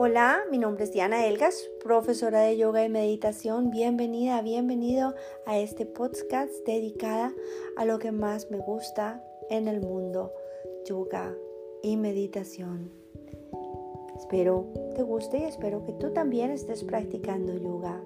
[0.00, 3.72] Hola, mi nombre es Diana Elgas, profesora de yoga y meditación.
[3.72, 7.34] Bienvenida, bienvenido a este podcast dedicada
[7.76, 10.32] a lo que más me gusta en el mundo,
[10.86, 11.34] yoga
[11.82, 12.92] y meditación.
[14.16, 18.00] Espero te guste y espero que tú también estés practicando yoga.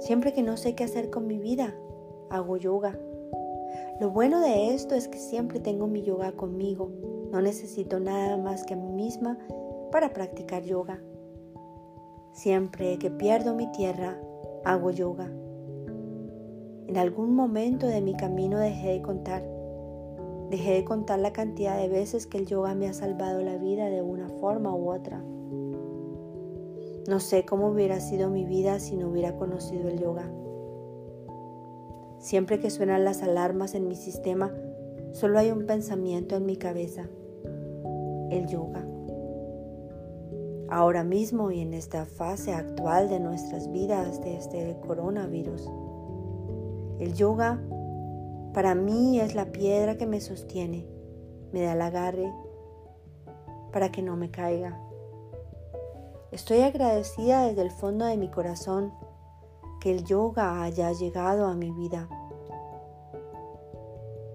[0.00, 1.76] Siempre que no sé qué hacer con mi vida,
[2.30, 2.98] hago yoga.
[4.00, 6.90] Lo bueno de esto es que siempre tengo mi yoga conmigo.
[7.30, 9.38] No necesito nada más que a mí misma
[9.92, 11.00] para practicar yoga.
[12.32, 14.18] Siempre que pierdo mi tierra,
[14.64, 15.30] hago yoga.
[16.88, 19.44] En algún momento de mi camino dejé de contar.
[20.50, 23.88] Dejé de contar la cantidad de veces que el yoga me ha salvado la vida
[23.90, 25.22] de una forma u otra.
[27.08, 30.30] No sé cómo hubiera sido mi vida si no hubiera conocido el yoga.
[32.18, 34.52] Siempre que suenan las alarmas en mi sistema,
[35.12, 37.08] solo hay un pensamiento en mi cabeza,
[38.30, 38.91] el yoga
[40.72, 45.70] ahora mismo y en esta fase actual de nuestras vidas de este coronavirus.
[46.98, 47.60] El yoga
[48.54, 50.88] para mí es la piedra que me sostiene,
[51.52, 52.32] me da el agarre
[53.70, 54.80] para que no me caiga.
[56.30, 58.94] Estoy agradecida desde el fondo de mi corazón
[59.78, 62.08] que el yoga haya llegado a mi vida.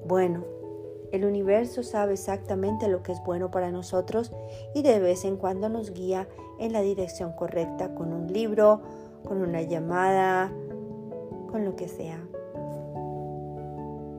[0.05, 0.45] Bueno,
[1.11, 4.33] el universo sabe exactamente lo que es bueno para nosotros
[4.73, 6.27] y de vez en cuando nos guía
[6.59, 8.81] en la dirección correcta con un libro,
[9.25, 10.51] con una llamada,
[11.49, 12.27] con lo que sea.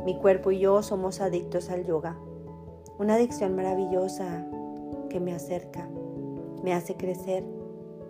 [0.04, 2.16] Mi cuerpo y yo somos adictos al yoga,
[2.98, 4.46] una adicción maravillosa
[5.10, 5.88] que me acerca,
[6.62, 7.44] me hace crecer,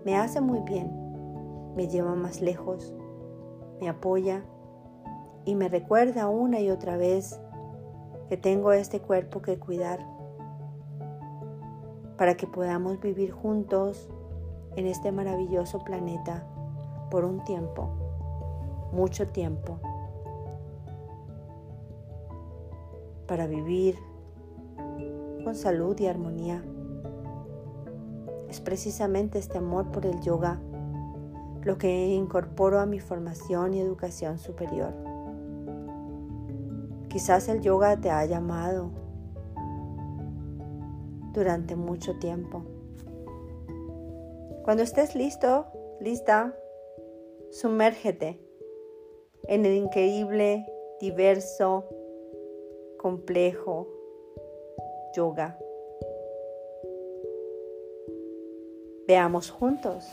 [0.05, 0.92] me hace muy bien,
[1.75, 2.95] me lleva más lejos,
[3.81, 4.45] me apoya
[5.45, 7.41] y me recuerda una y otra vez
[8.29, 9.98] que tengo este cuerpo que cuidar
[12.17, 14.09] para que podamos vivir juntos
[14.77, 16.47] en este maravilloso planeta
[17.11, 17.89] por un tiempo,
[18.92, 19.79] mucho tiempo,
[23.27, 23.98] para vivir
[25.45, 26.63] con salud y armonía.
[28.48, 30.61] Es precisamente este amor por el yoga
[31.63, 35.08] lo que incorporo a mi formación y educación superior.
[37.08, 38.91] Quizás el yoga te ha llamado
[41.33, 42.63] durante mucho tiempo.
[44.64, 45.67] Cuando estés listo,
[46.01, 46.55] lista,
[47.51, 48.39] sumérgete
[49.45, 50.67] en el increíble,
[51.01, 51.86] diverso,
[52.98, 53.89] complejo
[55.14, 55.58] yoga.
[59.07, 60.07] Veamos juntos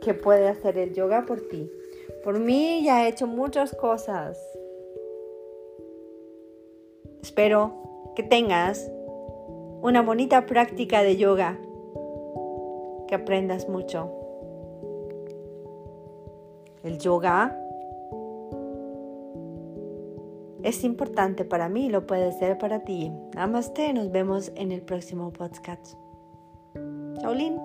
[0.00, 1.68] qué puede hacer el yoga por ti.
[2.22, 4.38] Por mí ya he hecho muchas cosas
[7.24, 8.92] Espero que tengas
[9.80, 11.58] una bonita práctica de yoga,
[13.08, 14.12] que aprendas mucho.
[16.82, 17.58] El yoga
[20.62, 23.10] es importante para mí, lo puede ser para ti.
[23.34, 25.94] Namaste, nos vemos en el próximo podcast.
[27.22, 27.58] Chaolín.